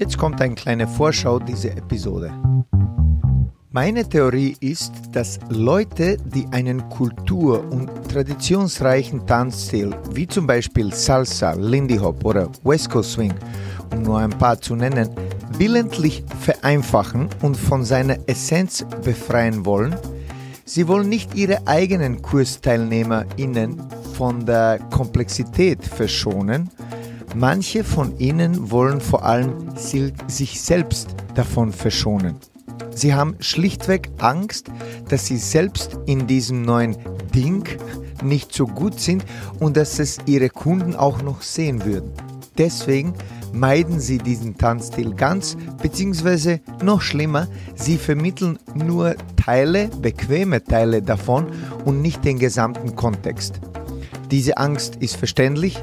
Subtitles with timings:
[0.00, 2.32] Jetzt kommt eine kleine Vorschau dieser Episode.
[3.70, 11.52] Meine Theorie ist, dass Leute, die einen kultur- und traditionsreichen Tanzstil, wie zum Beispiel Salsa,
[11.52, 13.34] Lindy Hop oder West Coast Swing,
[13.92, 15.10] um nur ein paar zu nennen,
[15.58, 19.94] willentlich vereinfachen und von seiner Essenz befreien wollen,
[20.64, 23.82] sie wollen nicht ihre eigenen KursteilnehmerInnen
[24.14, 26.70] von der Komplexität verschonen,
[27.34, 32.36] manche von ihnen wollen vor allem sich selbst davon verschonen.
[32.94, 34.70] Sie haben schlichtweg Angst,
[35.08, 36.96] dass sie selbst in diesem neuen
[37.34, 37.66] Ding
[38.22, 39.24] nicht so gut sind
[39.58, 42.12] und dass es ihre Kunden auch noch sehen würden.
[42.58, 43.14] Deswegen
[43.52, 51.46] meiden sie diesen Tanzstil ganz, beziehungsweise noch schlimmer, sie vermitteln nur Teile, bequeme Teile davon
[51.84, 53.60] und nicht den gesamten Kontext.
[54.30, 55.82] Diese Angst ist verständlich,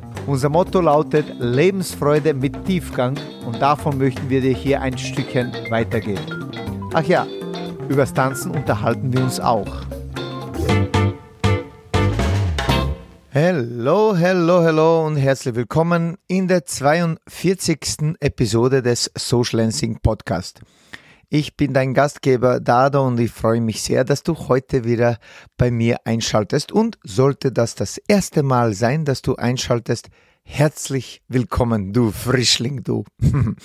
[0.27, 6.51] Unser Motto lautet Lebensfreude mit Tiefgang und davon möchten wir dir hier ein Stückchen weitergeben.
[6.93, 7.25] Ach ja,
[7.89, 9.67] übers Tanzen unterhalten wir uns auch.
[13.33, 18.15] Hallo, hallo, hallo und herzlich willkommen in der 42.
[18.19, 20.61] Episode des Social Lancing Podcast.
[21.33, 25.17] Ich bin dein Gastgeber Dado und ich freue mich sehr, dass du heute wieder
[25.55, 26.73] bei mir einschaltest.
[26.73, 30.09] Und sollte das das erste Mal sein, dass du einschaltest,
[30.43, 33.05] herzlich willkommen, du Frischling, du.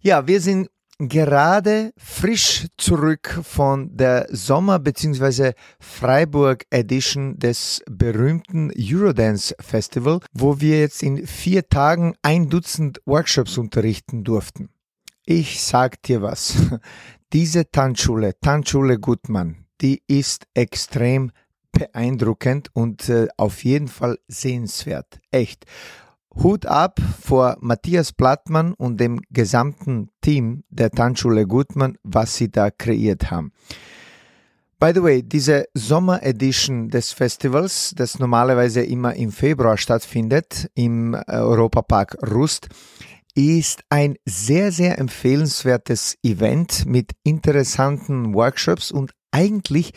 [0.00, 5.52] ja, wir sind gerade frisch zurück von der Sommer- bzw.
[5.78, 13.56] Freiburg Edition des berühmten Eurodance Festival, wo wir jetzt in vier Tagen ein Dutzend Workshops
[13.56, 14.71] unterrichten durften.
[15.24, 16.56] Ich sag dir was.
[17.32, 21.30] Diese Tanzschule, Tanzschule Gutmann, die ist extrem
[21.70, 25.20] beeindruckend und äh, auf jeden Fall sehenswert.
[25.30, 25.64] Echt.
[26.34, 32.70] Hut ab vor Matthias Plattmann und dem gesamten Team der Tanzschule Gutmann, was sie da
[32.70, 33.52] kreiert haben.
[34.80, 41.14] By the way, diese Sommer Edition des Festivals, das normalerweise immer im Februar stattfindet, im
[41.14, 42.68] äh, Europapark Rust,
[43.34, 49.92] ist ein sehr, sehr empfehlenswertes Event mit interessanten Workshops und eigentlich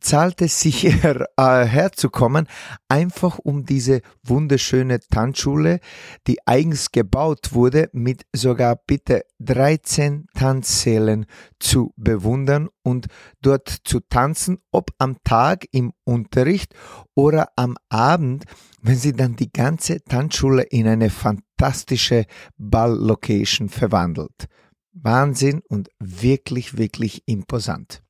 [0.00, 2.46] zahlt es sich her, äh, herzukommen,
[2.88, 5.80] einfach um diese wunderschöne Tanzschule,
[6.26, 11.26] die eigens gebaut wurde, mit sogar bitte 13 Tanzsälen
[11.58, 13.06] zu bewundern und
[13.40, 16.74] dort zu tanzen, ob am Tag im Unterricht
[17.14, 18.44] oder am Abend,
[18.82, 22.26] wenn sie dann die ganze Tanzschule in eine fantastische
[22.58, 24.48] Balllocation verwandelt.
[24.92, 28.02] Wahnsinn und wirklich, wirklich imposant.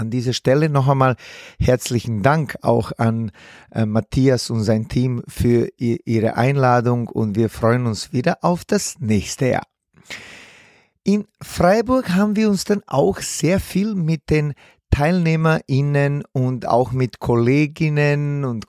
[0.00, 1.16] An dieser Stelle noch einmal
[1.58, 3.32] herzlichen Dank auch an
[3.70, 8.94] äh, Matthias und sein Team für ihre Einladung und wir freuen uns wieder auf das
[9.00, 9.66] nächste Jahr.
[11.04, 14.54] In Freiburg haben wir uns dann auch sehr viel mit den
[14.90, 18.68] TeilnehmerInnen und auch mit Kolleginnen und,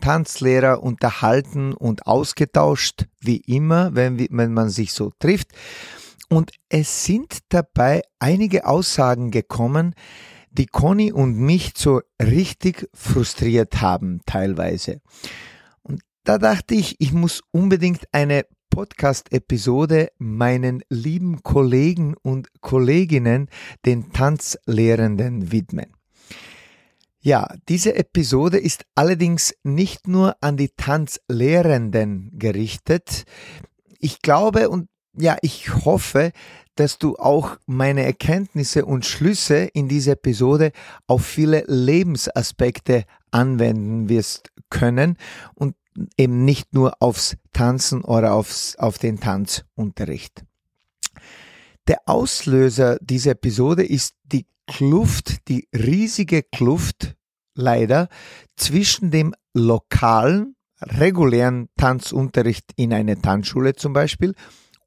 [0.00, 5.48] Tanzlehrer unterhalten und ausgetauscht, wie immer, wenn, wenn man sich so trifft.
[6.30, 9.94] Und es sind dabei einige Aussagen gekommen,
[10.52, 15.00] die Conny und mich so richtig frustriert haben teilweise.
[15.82, 23.48] Und da dachte ich, ich muss unbedingt eine Podcast-Episode meinen lieben Kollegen und Kolleginnen,
[23.84, 25.92] den Tanzlehrenden, widmen.
[27.20, 33.24] Ja, diese Episode ist allerdings nicht nur an die Tanzlehrenden gerichtet.
[33.98, 36.32] Ich glaube und ja, ich hoffe,
[36.74, 40.72] dass du auch meine Erkenntnisse und Schlüsse in dieser Episode
[41.06, 45.16] auf viele Lebensaspekte anwenden wirst können
[45.54, 45.76] und
[46.16, 50.44] eben nicht nur aufs Tanzen oder aufs, auf den Tanzunterricht.
[51.88, 57.16] Der Auslöser dieser Episode ist die Kluft, die riesige Kluft
[57.54, 58.08] leider
[58.56, 64.34] zwischen dem lokalen, regulären Tanzunterricht in einer Tanzschule zum Beispiel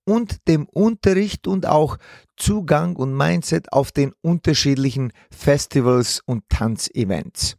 [0.05, 1.97] und dem Unterricht und auch
[2.37, 7.57] Zugang und Mindset auf den unterschiedlichen Festivals und Tanzevents.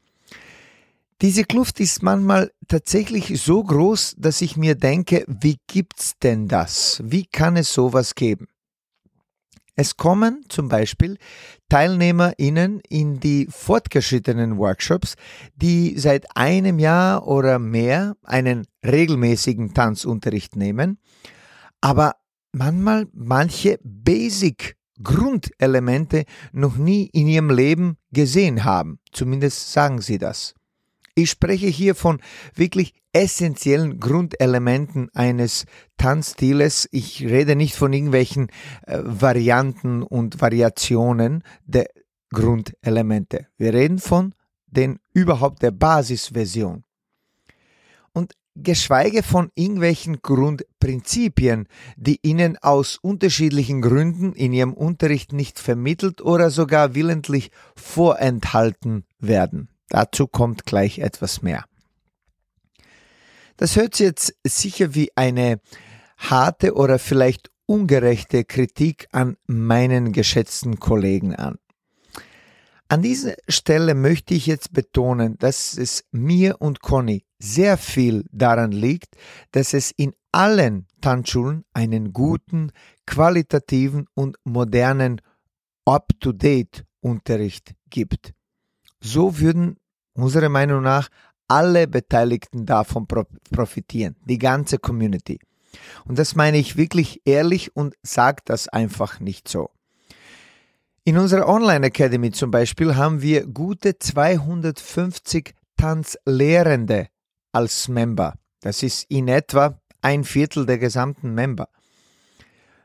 [1.22, 7.00] Diese Kluft ist manchmal tatsächlich so groß, dass ich mir denke, wie gibt's denn das?
[7.04, 8.48] Wie kann es sowas geben?
[9.76, 11.18] Es kommen zum Beispiel
[11.68, 15.16] TeilnehmerInnen in die fortgeschrittenen Workshops,
[15.54, 20.98] die seit einem Jahr oder mehr einen regelmäßigen Tanzunterricht nehmen,
[21.82, 22.14] aber
[22.56, 28.98] manchmal manche Basic Grundelemente noch nie in ihrem Leben gesehen haben.
[29.12, 30.54] Zumindest sagen sie das.
[31.14, 32.20] Ich spreche hier von
[32.54, 35.66] wirklich essentiellen Grundelementen eines
[35.98, 36.88] Tanzstiles.
[36.92, 38.48] Ich rede nicht von irgendwelchen
[38.86, 41.88] äh, Varianten und Variationen der
[42.30, 43.48] Grundelemente.
[43.58, 44.34] Wir reden von
[44.66, 46.84] den überhaupt der Basisversion.
[48.12, 56.22] Und geschweige von irgendwelchen Grundprinzipien, die Ihnen aus unterschiedlichen Gründen in Ihrem Unterricht nicht vermittelt
[56.22, 59.68] oder sogar willentlich vorenthalten werden.
[59.88, 61.64] Dazu kommt gleich etwas mehr.
[63.56, 65.60] Das hört sich jetzt sicher wie eine
[66.18, 71.58] harte oder vielleicht ungerechte Kritik an meinen geschätzten Kollegen an.
[72.88, 78.72] An dieser Stelle möchte ich jetzt betonen, dass es mir und Conny sehr viel daran
[78.72, 79.16] liegt,
[79.52, 82.72] dass es in allen Tanzschulen einen guten,
[83.06, 85.20] qualitativen und modernen
[85.84, 88.32] Up-to-Date Unterricht gibt.
[89.00, 89.76] So würden
[90.14, 91.08] unserer Meinung nach
[91.48, 95.38] alle Beteiligten davon profitieren, die ganze Community.
[96.04, 99.70] Und das meine ich wirklich ehrlich und sage das einfach nicht so.
[101.04, 107.08] In unserer Online Academy zum Beispiel haben wir gute 250 Tanzlehrende
[107.56, 108.34] als Member.
[108.60, 111.70] Das ist in etwa ein Viertel der gesamten Member.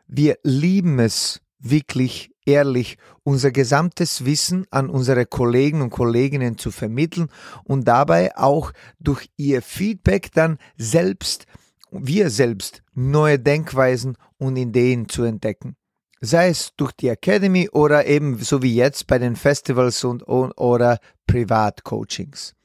[0.07, 7.27] Wir lieben es wirklich ehrlich unser gesamtes Wissen an unsere Kollegen und Kolleginnen zu vermitteln
[7.65, 11.47] und dabei auch durch ihr Feedback dann selbst,
[11.91, 15.75] wir selbst, neue Denkweisen und Ideen zu entdecken.
[16.21, 21.00] Sei es durch die Academy oder eben so wie jetzt bei den Festivals und oder
[21.27, 22.56] Privatcoachings.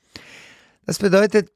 [0.87, 1.50] Das bedeutet,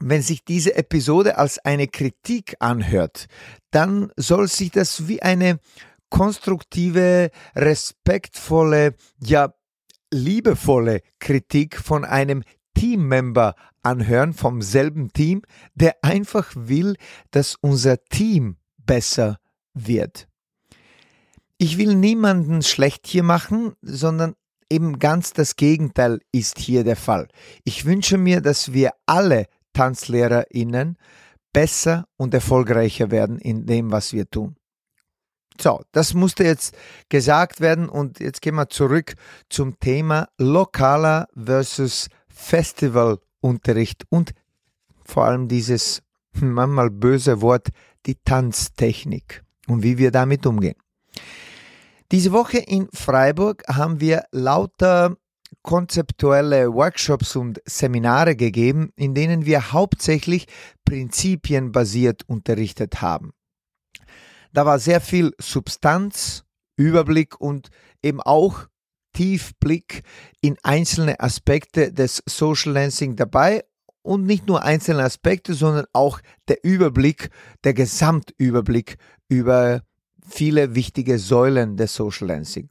[0.00, 3.26] wenn sich diese Episode als eine Kritik anhört,
[3.70, 5.60] dann soll sich das wie eine
[6.08, 9.54] konstruktive, respektvolle, ja
[10.12, 12.42] liebevolle Kritik von einem
[12.74, 15.42] Teammember anhören, vom selben Team,
[15.74, 16.96] der einfach will,
[17.30, 19.38] dass unser Team besser
[19.72, 20.26] wird.
[21.58, 24.34] Ich will niemanden schlecht hier machen, sondern
[24.70, 27.28] eben ganz das Gegenteil ist hier der Fall.
[27.64, 30.96] Ich wünsche mir, dass wir alle TanzlehrerInnen
[31.52, 34.56] besser und erfolgreicher werden in dem, was wir tun.
[35.60, 36.74] So, das musste jetzt
[37.08, 39.14] gesagt werden und jetzt gehen wir zurück
[39.50, 44.32] zum Thema lokaler versus Festivalunterricht und
[45.04, 46.02] vor allem dieses
[46.32, 47.68] manchmal böse Wort,
[48.06, 50.76] die Tanztechnik und wie wir damit umgehen.
[52.10, 55.16] Diese Woche in Freiburg haben wir lauter
[55.62, 60.46] konzeptuelle Workshops und Seminare gegeben, in denen wir hauptsächlich
[60.84, 63.32] prinzipienbasiert unterrichtet haben.
[64.52, 66.44] Da war sehr viel Substanz,
[66.76, 67.68] Überblick und
[68.02, 68.66] eben auch
[69.12, 70.02] Tiefblick
[70.40, 73.64] in einzelne Aspekte des Social Lancing dabei
[74.02, 77.30] und nicht nur einzelne Aspekte, sondern auch der Überblick,
[77.64, 78.96] der Gesamtüberblick
[79.28, 79.82] über
[80.26, 82.70] viele wichtige Säulen des Social Lancing.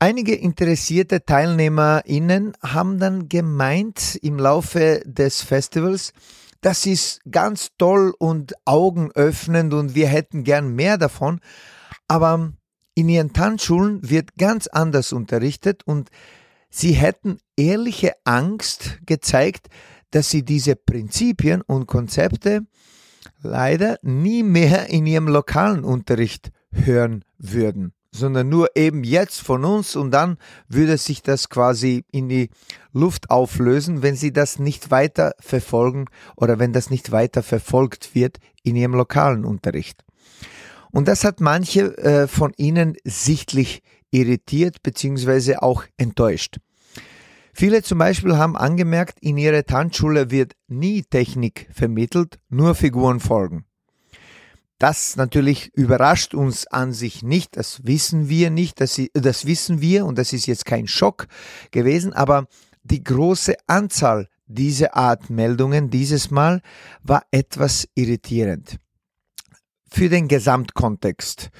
[0.00, 6.12] Einige interessierte TeilnehmerInnen haben dann gemeint im Laufe des Festivals,
[6.60, 11.40] das ist ganz toll und augenöffnend und wir hätten gern mehr davon.
[12.06, 12.52] Aber
[12.94, 16.10] in ihren Tanzschulen wird ganz anders unterrichtet und
[16.70, 19.66] sie hätten ehrliche Angst gezeigt,
[20.12, 22.60] dass sie diese Prinzipien und Konzepte
[23.42, 29.96] leider nie mehr in ihrem lokalen Unterricht hören würden sondern nur eben jetzt von uns
[29.96, 30.38] und dann
[30.68, 32.50] würde sich das quasi in die
[32.92, 38.38] Luft auflösen, wenn sie das nicht weiter verfolgen oder wenn das nicht weiter verfolgt wird
[38.62, 40.04] in ihrem lokalen Unterricht.
[40.90, 45.56] Und das hat manche äh, von ihnen sichtlich irritiert bzw.
[45.56, 46.58] auch enttäuscht.
[47.52, 53.67] Viele zum Beispiel haben angemerkt, in ihrer Tanzschule wird nie Technik vermittelt, nur Figuren folgen.
[54.78, 60.06] Das natürlich überrascht uns an sich nicht, das wissen wir nicht, das, das wissen wir
[60.06, 61.26] und das ist jetzt kein Schock
[61.72, 62.46] gewesen, aber
[62.84, 66.62] die große Anzahl dieser Art Meldungen dieses Mal
[67.02, 68.78] war etwas irritierend.
[69.90, 71.50] Für den Gesamtkontext.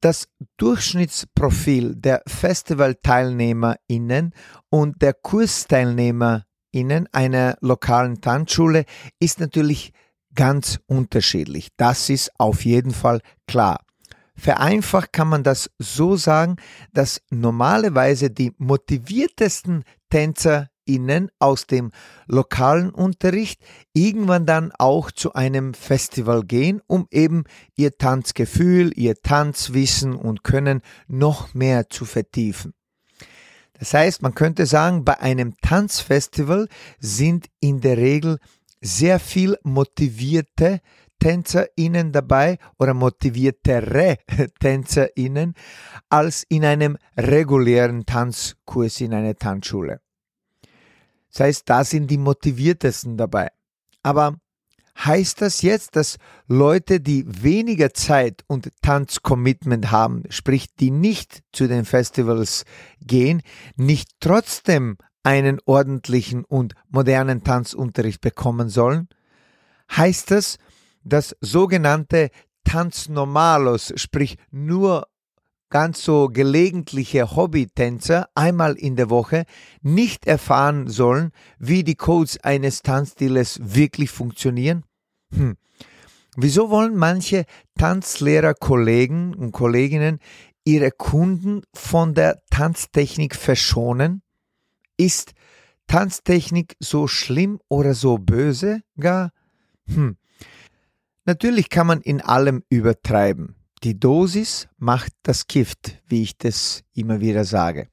[0.00, 4.34] Das Durchschnittsprofil der Festivalteilnehmerinnen
[4.68, 8.84] und der Kursteilnehmerinnen einer lokalen Tanzschule
[9.18, 9.94] ist natürlich
[10.34, 11.68] ganz unterschiedlich.
[11.76, 13.80] Das ist auf jeden Fall klar.
[14.36, 16.56] Vereinfacht kann man das so sagen,
[16.92, 21.92] dass normalerweise die motiviertesten TänzerInnen aus dem
[22.26, 23.62] lokalen Unterricht
[23.92, 27.44] irgendwann dann auch zu einem Festival gehen, um eben
[27.76, 32.74] ihr Tanzgefühl, ihr Tanzwissen und Können noch mehr zu vertiefen.
[33.78, 36.68] Das heißt, man könnte sagen, bei einem Tanzfestival
[37.00, 38.38] sind in der Regel
[38.84, 40.80] sehr viel motivierte
[41.18, 44.18] TänzerInnen dabei oder motiviertere
[44.60, 45.54] TänzerInnen
[46.10, 50.00] als in einem regulären Tanzkurs in einer Tanzschule.
[51.32, 53.48] Das heißt, da sind die motiviertesten dabei.
[54.02, 54.36] Aber
[54.98, 61.66] heißt das jetzt, dass Leute, die weniger Zeit und Tanzcommitment haben, sprich die nicht zu
[61.66, 62.64] den Festivals
[63.00, 63.42] gehen,
[63.76, 69.08] nicht trotzdem einen ordentlichen und modernen Tanzunterricht bekommen sollen?
[69.90, 70.58] Heißt das,
[71.02, 72.30] dass sogenannte
[72.64, 75.08] Tanznormalos, sprich nur
[75.70, 79.44] ganz so gelegentliche Hobbytänzer einmal in der Woche
[79.82, 84.84] nicht erfahren sollen, wie die Codes eines Tanzstiles wirklich funktionieren?
[85.34, 85.56] Hm.
[86.36, 87.44] Wieso wollen manche
[87.78, 90.18] Tanzlehrerkollegen und Kolleginnen
[90.64, 94.23] ihre Kunden von der Tanztechnik verschonen?
[94.96, 95.32] Ist
[95.86, 99.30] Tanztechnik so schlimm oder so böse gar?
[99.86, 100.16] Hm.
[101.24, 103.56] Natürlich kann man in allem übertreiben.
[103.82, 107.88] Die Dosis macht das Gift, wie ich das immer wieder sage.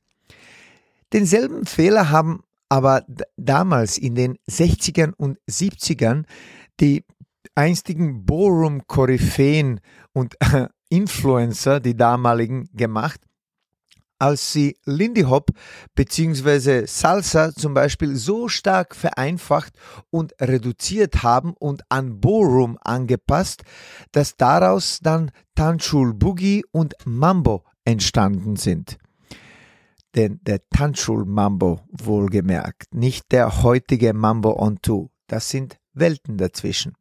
[1.13, 3.05] Denselben Fehler haben aber
[3.35, 6.23] damals in den 60ern und 70ern
[6.79, 7.03] die
[7.55, 9.81] einstigen Ballroom-Koryphäen
[10.13, 10.35] und
[10.89, 13.21] Influencer, die damaligen, gemacht,
[14.21, 15.49] als sie Lindy Hop
[15.95, 16.85] bzw.
[16.85, 19.73] Salsa zum Beispiel so stark vereinfacht
[20.11, 23.63] und reduziert haben und an Ballroom angepasst,
[24.11, 28.99] dass daraus dann Tanchul Boogie und Mambo entstanden sind.
[30.13, 36.93] Denn der Tanchul Mambo wohlgemerkt, nicht der heutige Mambo on Two, das sind Welten dazwischen.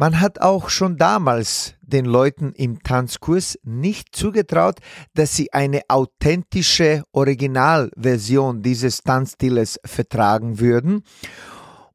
[0.00, 4.78] Man hat auch schon damals den Leuten im Tanzkurs nicht zugetraut,
[5.12, 11.02] dass sie eine authentische Originalversion dieses Tanzstiles vertragen würden.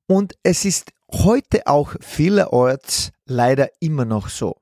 [0.05, 4.57] Und es ist heute auch vielerorts leider immer noch so.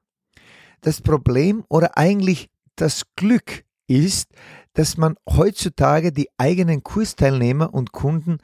[0.79, 4.29] Das Problem oder eigentlich das Glück ist,
[4.71, 8.37] dass man heutzutage die eigenen Kursteilnehmer und Kunden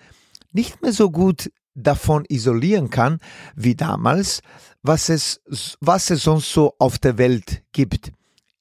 [0.51, 1.51] nicht mehr so gut
[1.83, 3.19] davon isolieren kann
[3.55, 4.41] wie damals,
[4.81, 5.41] was es,
[5.79, 8.11] was es sonst so auf der Welt gibt.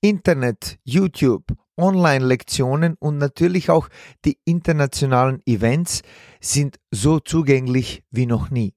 [0.01, 1.45] Internet, YouTube,
[1.77, 3.89] Online-Lektionen und natürlich auch
[4.25, 6.03] die internationalen Events
[6.41, 8.75] sind so zugänglich wie noch nie.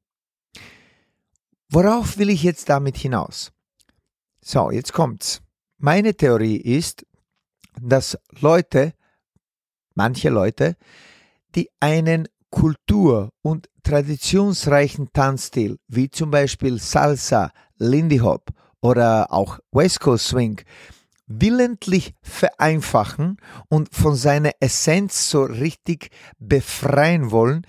[1.70, 3.52] Worauf will ich jetzt damit hinaus?
[4.42, 5.42] So, jetzt kommt's.
[5.78, 7.06] Meine Theorie ist,
[7.80, 8.94] dass Leute,
[9.96, 10.76] manche Leute,
[11.56, 18.50] die einen Kultur- und traditionsreichen Tanzstil, wie zum Beispiel Salsa, Lindy Hop
[18.82, 20.62] oder auch West Coast Swing,
[21.28, 23.38] willentlich vereinfachen
[23.70, 26.10] und von seiner Essenz so richtig
[26.40, 27.66] befreien wollen,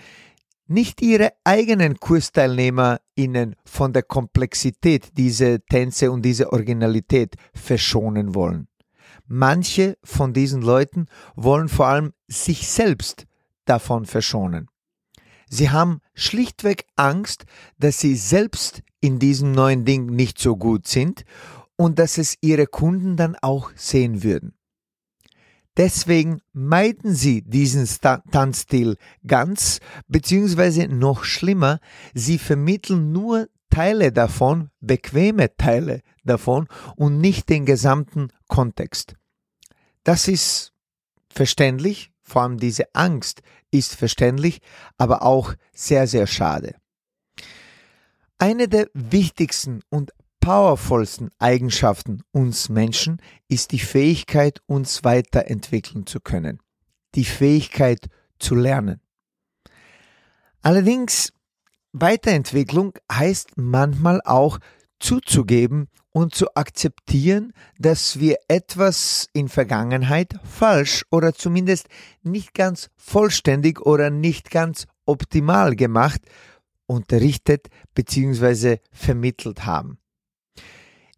[0.67, 8.69] nicht ihre eigenen KursteilnehmerInnen von der Komplexität dieser Tänze und dieser Originalität verschonen wollen.
[9.27, 13.27] Manche von diesen Leuten wollen vor allem sich selbst
[13.65, 14.69] davon verschonen.
[15.55, 17.45] Sie haben schlichtweg Angst,
[17.79, 21.27] dass sie selbst in diesem neuen Ding nicht so gut sind
[21.77, 24.55] und dass es ihre Kunden dann auch sehen würden.
[25.77, 27.87] Deswegen meiden sie diesen
[28.31, 31.81] Tanzstil ganz, beziehungsweise noch schlimmer,
[32.15, 36.67] sie vermitteln nur Teile davon, bequeme Teile davon
[36.97, 39.17] und nicht den gesamten Kontext.
[40.03, 40.73] Das ist
[41.29, 44.61] verständlich, vor allem diese Angst ist verständlich,
[44.99, 46.77] aber auch sehr, sehr schade.
[48.39, 56.59] Eine der wichtigsten und powervollsten Eigenschaften uns Menschen ist die Fähigkeit, uns weiterentwickeln zu können.
[57.15, 59.01] Die Fähigkeit zu lernen.
[60.63, 61.33] Allerdings,
[61.93, 64.59] Weiterentwicklung heißt manchmal auch
[64.99, 71.89] zuzugeben und zu akzeptieren, dass wir etwas in Vergangenheit falsch oder zumindest
[72.23, 76.21] nicht ganz vollständig oder nicht ganz optimal gemacht,
[76.87, 78.79] unterrichtet bzw.
[78.93, 79.99] vermittelt haben.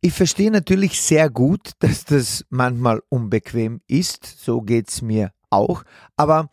[0.01, 5.83] Ich verstehe natürlich sehr gut, dass das manchmal unbequem ist, so geht's mir auch,
[6.17, 6.51] aber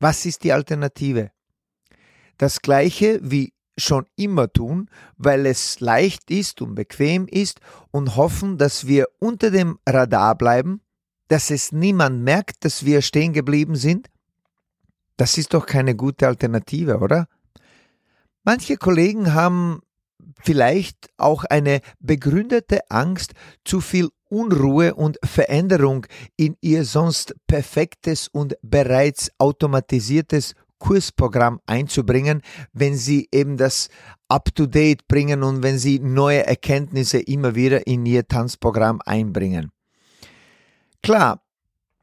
[0.00, 1.30] was ist die Alternative?
[2.38, 8.58] Das gleiche wie schon immer tun, weil es leicht ist und bequem ist und hoffen,
[8.58, 10.80] dass wir unter dem Radar bleiben,
[11.28, 14.08] dass es niemand merkt, dass wir stehen geblieben sind?
[15.16, 17.26] Das ist doch keine gute Alternative, oder?
[18.44, 19.80] Manche Kollegen haben
[20.42, 23.32] vielleicht auch eine begründete Angst,
[23.64, 26.06] zu viel Unruhe und Veränderung
[26.36, 32.42] in ihr sonst perfektes und bereits automatisiertes Kursprogramm einzubringen,
[32.72, 33.88] wenn sie eben das
[34.28, 39.70] up-to-date bringen und wenn sie neue Erkenntnisse immer wieder in ihr Tanzprogramm einbringen.
[41.02, 41.42] Klar,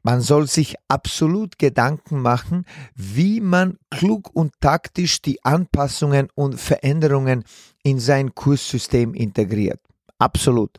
[0.02, 7.44] man soll sich absolut Gedanken machen, wie man klug und taktisch die Anpassungen und Veränderungen
[7.82, 9.80] in sein Kurssystem integriert.
[10.18, 10.78] Absolut.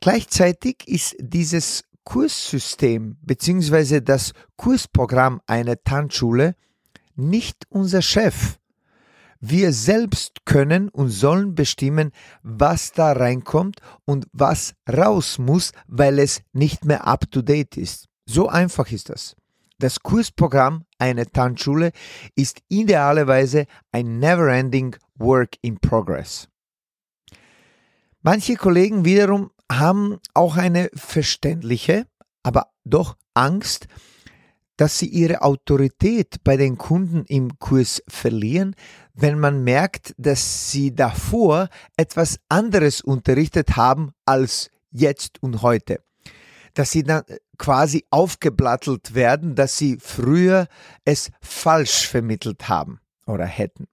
[0.00, 4.00] Gleichzeitig ist dieses Kurssystem bzw.
[4.00, 6.54] das Kursprogramm einer Tanzschule
[7.16, 8.58] nicht unser Chef.
[9.40, 16.42] Wir selbst können und sollen bestimmen, was da reinkommt und was raus muss, weil es
[16.52, 18.06] nicht mehr up-to-date ist.
[18.24, 19.36] So einfach ist das.
[19.78, 21.92] Das Kursprogramm einer Tanzschule
[22.34, 26.48] ist idealerweise ein never-ending Work in Progress.
[28.22, 32.06] Manche Kollegen wiederum haben auch eine verständliche,
[32.42, 33.86] aber doch Angst,
[34.76, 38.74] dass sie ihre Autorität bei den Kunden im Kurs verlieren,
[39.14, 46.00] wenn man merkt, dass sie davor etwas anderes unterrichtet haben als jetzt und heute.
[46.74, 47.22] Dass sie dann
[47.56, 50.68] quasi aufgeblattelt werden, dass sie früher
[51.04, 53.86] es falsch vermittelt haben oder hätten.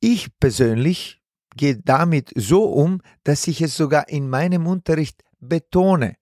[0.00, 1.20] Ich persönlich
[1.56, 6.16] gehe damit so um, dass ich es sogar in meinem Unterricht betone.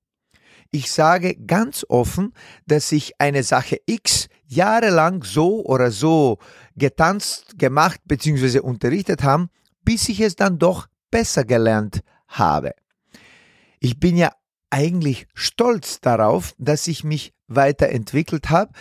[0.70, 2.32] Ich sage ganz offen,
[2.66, 6.38] dass ich eine Sache X jahrelang so oder so
[6.76, 8.60] getanzt, gemacht bzw.
[8.60, 9.48] unterrichtet habe,
[9.82, 12.72] bis ich es dann doch besser gelernt habe.
[13.80, 14.32] Ich bin ja
[14.70, 18.72] eigentlich stolz darauf, dass ich mich weiterentwickelt habe,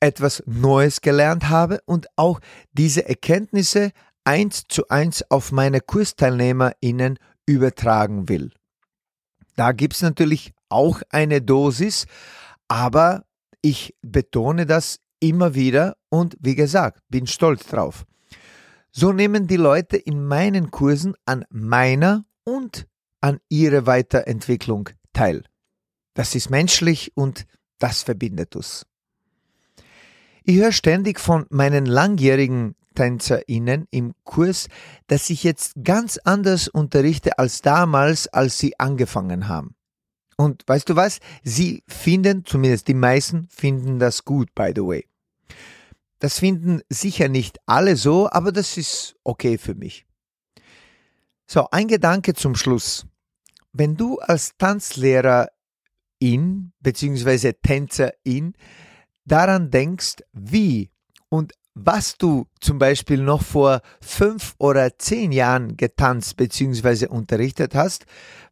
[0.00, 2.40] etwas Neues gelernt habe und auch
[2.72, 3.90] diese Erkenntnisse
[4.24, 8.52] eins zu eins auf meine KursteilnehmerInnen übertragen will.
[9.56, 12.06] Da gibt es natürlich auch eine Dosis,
[12.68, 13.24] aber
[13.62, 18.04] ich betone das immer wieder und wie gesagt, bin stolz drauf.
[18.90, 22.86] So nehmen die Leute in meinen Kursen an meiner und
[23.20, 25.44] an ihrer Weiterentwicklung teil.
[26.14, 27.46] Das ist menschlich und
[27.78, 28.86] das verbindet uns.
[30.44, 34.68] Ich höre ständig von meinen langjährigen TänzerInnen im Kurs,
[35.08, 39.74] dass ich jetzt ganz anders unterrichte als damals, als sie angefangen haben.
[40.36, 41.18] Und weißt du was?
[41.42, 45.06] Sie finden, zumindest die meisten, finden das gut, by the way.
[46.18, 50.06] Das finden sicher nicht alle so, aber das ist okay für mich.
[51.46, 53.06] So, ein Gedanke zum Schluss.
[53.72, 55.48] Wenn du als Tanzlehrer
[56.18, 57.52] in bzw.
[57.52, 58.54] Tänzerin
[59.24, 60.90] daran denkst, wie
[61.28, 67.06] und was du zum Beispiel noch vor fünf oder zehn Jahren getanzt bzw.
[67.06, 68.06] unterrichtet hast,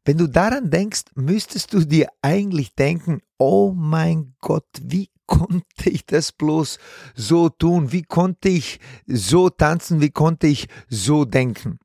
[0.04, 6.04] wenn du daran denkst, müsstest du dir eigentlich denken, oh mein Gott, wie konnte ich
[6.04, 6.78] das bloß
[7.14, 7.92] so tun?
[7.92, 10.02] Wie konnte ich so tanzen?
[10.02, 11.78] Wie konnte ich so denken?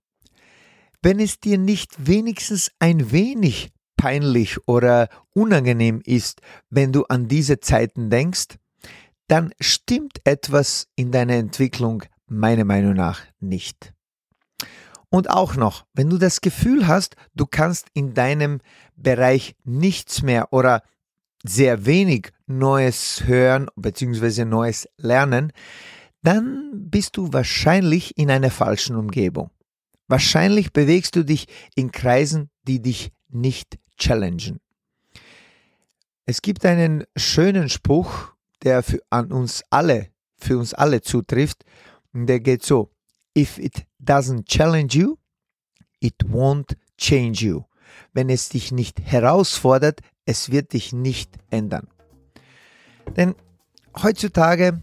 [1.02, 7.62] Wenn es dir nicht wenigstens ein wenig peinlich oder unangenehm ist, wenn du an diese
[7.62, 8.58] Zeiten denkst,
[9.30, 13.94] dann stimmt etwas in deiner Entwicklung meiner Meinung nach nicht.
[15.10, 18.60] Und auch noch, wenn du das Gefühl hast, du kannst in deinem
[18.96, 20.84] Bereich nichts mehr oder
[21.44, 24.46] sehr wenig Neues hören bzw.
[24.46, 25.54] Neues lernen,
[26.24, 29.52] dann bist du wahrscheinlich in einer falschen Umgebung.
[30.08, 34.60] Wahrscheinlich bewegst du dich in Kreisen, die dich nicht challengen.
[36.26, 41.63] Es gibt einen schönen Spruch der für, an uns alle, für uns alle zutrifft.
[42.13, 42.91] Und der geht so:
[43.38, 45.17] If it doesn't challenge you,
[46.00, 47.63] it won't change you.
[48.13, 51.88] Wenn es dich nicht herausfordert, es wird dich nicht ändern.
[53.15, 53.36] Denn
[54.02, 54.82] heutzutage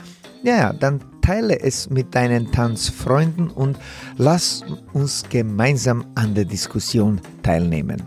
[0.44, 3.78] ja, dann teile es mit deinen Tanzfreunden und
[4.18, 8.02] lass uns gemeinsam an der Diskussion teilnehmen.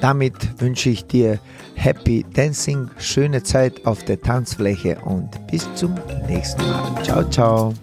[0.00, 1.38] Damit wünsche ich dir
[1.74, 5.94] Happy Dancing, schöne Zeit auf der Tanzfläche und bis zum
[6.26, 7.02] nächsten Mal.
[7.02, 7.74] Ciao, ciao.